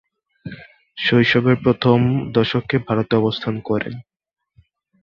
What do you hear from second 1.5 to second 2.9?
প্রথম দশকে